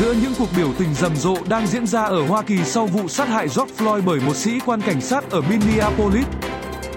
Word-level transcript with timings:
giữa 0.00 0.12
những 0.22 0.32
cuộc 0.38 0.48
biểu 0.56 0.68
tình 0.78 0.94
rầm 0.94 1.16
rộ 1.16 1.36
đang 1.48 1.66
diễn 1.66 1.86
ra 1.86 2.02
ở 2.02 2.26
Hoa 2.26 2.42
Kỳ 2.42 2.64
sau 2.64 2.86
vụ 2.86 3.08
sát 3.08 3.28
hại 3.28 3.46
George 3.56 3.74
Floyd 3.78 4.02
bởi 4.06 4.20
một 4.20 4.36
sĩ 4.36 4.60
quan 4.66 4.80
cảnh 4.80 5.00
sát 5.00 5.30
ở 5.30 5.40
Minneapolis. 5.40 6.24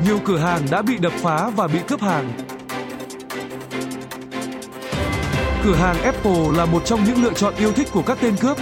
Nhiều 0.05 0.19
cửa 0.25 0.37
hàng 0.37 0.61
đã 0.71 0.81
bị 0.81 0.97
đập 0.97 1.13
phá 1.21 1.49
và 1.55 1.67
bị 1.67 1.79
cướp 1.87 2.01
hàng. 2.01 2.31
Cửa 5.63 5.75
hàng 5.75 6.01
Apple 6.01 6.47
là 6.57 6.65
một 6.65 6.85
trong 6.85 7.03
những 7.03 7.23
lựa 7.23 7.33
chọn 7.33 7.53
yêu 7.57 7.71
thích 7.71 7.87
của 7.93 8.01
các 8.01 8.17
tên 8.21 8.35
cướp, 8.35 8.57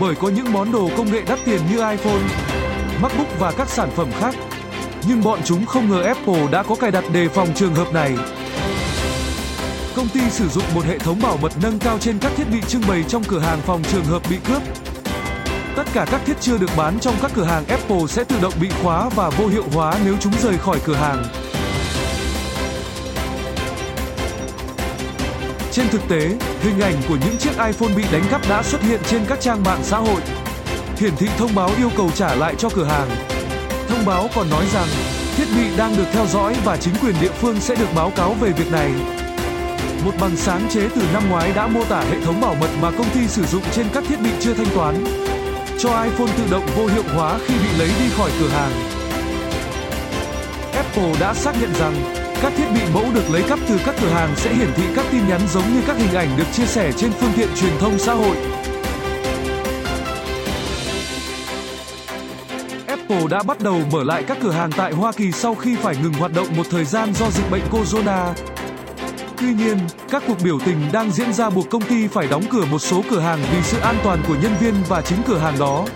bởi 0.00 0.14
có 0.14 0.28
những 0.28 0.52
món 0.52 0.72
đồ 0.72 0.90
công 0.96 1.12
nghệ 1.12 1.22
đắt 1.28 1.38
tiền 1.44 1.60
như 1.70 1.76
iPhone, 1.90 2.22
MacBook 3.02 3.38
và 3.38 3.52
các 3.52 3.68
sản 3.68 3.90
phẩm 3.96 4.08
khác. 4.20 4.34
Nhưng 5.08 5.24
bọn 5.24 5.38
chúng 5.44 5.66
không 5.66 5.90
ngờ 5.90 6.02
Apple 6.02 6.46
đã 6.52 6.62
có 6.62 6.74
cài 6.74 6.90
đặt 6.90 7.04
đề 7.12 7.28
phòng 7.28 7.48
trường 7.54 7.74
hợp 7.74 7.92
này. 7.92 8.16
Công 9.96 10.08
ty 10.08 10.20
sử 10.30 10.48
dụng 10.48 10.64
một 10.74 10.84
hệ 10.84 10.98
thống 10.98 11.20
bảo 11.22 11.36
mật 11.36 11.52
nâng 11.62 11.78
cao 11.78 11.98
trên 11.98 12.18
các 12.18 12.32
thiết 12.36 12.44
bị 12.52 12.60
trưng 12.68 12.82
bày 12.88 13.04
trong 13.08 13.24
cửa 13.24 13.38
hàng 13.38 13.60
phòng 13.60 13.82
trường 13.92 14.04
hợp 14.04 14.22
bị 14.30 14.36
cướp. 14.48 14.62
Tất 15.76 15.84
cả 15.92 16.06
các 16.10 16.20
thiết 16.26 16.36
chưa 16.40 16.58
được 16.58 16.70
bán 16.76 16.98
trong 17.00 17.14
các 17.22 17.30
cửa 17.34 17.44
hàng 17.44 17.64
Apple 17.66 18.06
sẽ 18.08 18.24
tự 18.24 18.36
động 18.42 18.52
bị 18.60 18.68
khóa 18.82 19.08
và 19.08 19.30
vô 19.30 19.46
hiệu 19.46 19.64
hóa 19.72 19.94
nếu 20.04 20.16
chúng 20.20 20.32
rời 20.42 20.58
khỏi 20.58 20.78
cửa 20.84 20.94
hàng. 20.94 21.24
Trên 25.72 25.88
thực 25.88 26.08
tế, 26.08 26.36
hình 26.62 26.80
ảnh 26.80 26.94
của 27.08 27.16
những 27.24 27.36
chiếc 27.38 27.50
iPhone 27.50 27.94
bị 27.96 28.04
đánh 28.12 28.24
cắp 28.30 28.48
đã 28.48 28.62
xuất 28.62 28.82
hiện 28.82 29.00
trên 29.06 29.24
các 29.28 29.40
trang 29.40 29.62
mạng 29.62 29.80
xã 29.82 29.98
hội. 29.98 30.20
Hiển 30.96 31.16
thị 31.16 31.28
thông 31.38 31.54
báo 31.54 31.70
yêu 31.78 31.90
cầu 31.96 32.10
trả 32.14 32.34
lại 32.34 32.54
cho 32.58 32.68
cửa 32.74 32.84
hàng. 32.84 33.08
Thông 33.88 34.04
báo 34.06 34.28
còn 34.34 34.50
nói 34.50 34.64
rằng, 34.72 34.88
thiết 35.36 35.46
bị 35.56 35.76
đang 35.76 35.96
được 35.96 36.06
theo 36.12 36.26
dõi 36.26 36.56
và 36.64 36.76
chính 36.76 36.94
quyền 37.02 37.14
địa 37.20 37.32
phương 37.40 37.60
sẽ 37.60 37.74
được 37.74 37.88
báo 37.94 38.12
cáo 38.16 38.34
về 38.34 38.50
việc 38.50 38.72
này. 38.72 38.90
Một 40.04 40.14
bằng 40.20 40.36
sáng 40.36 40.68
chế 40.70 40.88
từ 40.94 41.02
năm 41.12 41.22
ngoái 41.30 41.52
đã 41.52 41.66
mô 41.66 41.84
tả 41.84 42.00
hệ 42.10 42.20
thống 42.24 42.40
bảo 42.40 42.54
mật 42.60 42.70
mà 42.82 42.90
công 42.90 43.10
ty 43.14 43.26
sử 43.28 43.44
dụng 43.44 43.62
trên 43.72 43.86
các 43.92 44.04
thiết 44.08 44.20
bị 44.20 44.30
chưa 44.40 44.54
thanh 44.54 44.70
toán, 44.74 45.04
cho 45.78 46.02
iPhone 46.02 46.32
tự 46.36 46.44
động 46.50 46.66
vô 46.76 46.86
hiệu 46.86 47.02
hóa 47.14 47.38
khi 47.46 47.54
bị 47.54 47.78
lấy 47.78 47.88
đi 47.88 48.08
khỏi 48.16 48.30
cửa 48.40 48.48
hàng. 48.48 48.72
Apple 50.72 51.14
đã 51.20 51.34
xác 51.34 51.52
nhận 51.60 51.74
rằng 51.74 51.94
các 52.42 52.52
thiết 52.56 52.64
bị 52.74 52.80
mẫu 52.94 53.04
được 53.14 53.30
lấy 53.30 53.42
cắp 53.42 53.58
từ 53.68 53.80
các 53.86 53.94
cửa 54.00 54.08
hàng 54.08 54.30
sẽ 54.36 54.54
hiển 54.54 54.68
thị 54.76 54.82
các 54.96 55.06
tin 55.12 55.28
nhắn 55.28 55.40
giống 55.52 55.74
như 55.74 55.80
các 55.86 55.96
hình 55.96 56.14
ảnh 56.14 56.28
được 56.36 56.46
chia 56.52 56.66
sẻ 56.66 56.92
trên 56.96 57.10
phương 57.12 57.32
tiện 57.36 57.48
truyền 57.60 57.72
thông 57.78 57.98
xã 57.98 58.14
hội. 58.14 58.36
Apple 62.86 63.22
đã 63.30 63.42
bắt 63.42 63.60
đầu 63.60 63.80
mở 63.92 64.04
lại 64.04 64.22
các 64.22 64.38
cửa 64.42 64.52
hàng 64.52 64.70
tại 64.76 64.92
Hoa 64.92 65.12
Kỳ 65.12 65.32
sau 65.32 65.54
khi 65.54 65.76
phải 65.76 65.96
ngừng 66.02 66.12
hoạt 66.12 66.32
động 66.32 66.46
một 66.56 66.66
thời 66.70 66.84
gian 66.84 67.14
do 67.14 67.30
dịch 67.30 67.50
bệnh 67.50 67.62
corona. 67.70 68.32
Tuy 69.40 69.54
nhiên, 69.54 69.78
các 70.10 70.22
cuộc 70.26 70.36
biểu 70.44 70.58
tình 70.66 70.76
đang 70.92 71.10
diễn 71.10 71.32
ra 71.32 71.50
buộc 71.50 71.70
công 71.70 71.82
ty 71.82 72.08
phải 72.08 72.26
đóng 72.30 72.42
cửa 72.50 72.64
một 72.70 72.78
số 72.78 73.02
cửa 73.10 73.20
hàng 73.20 73.38
vì 73.52 73.62
sự 73.62 73.78
an 73.78 73.96
toàn 74.04 74.22
của 74.28 74.36
nhân 74.42 74.52
viên 74.60 74.74
và 74.88 75.02
chính 75.02 75.18
cửa 75.26 75.38
hàng 75.38 75.58
đó. 75.58 75.86